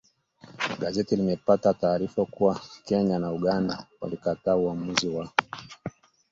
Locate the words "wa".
5.09-5.31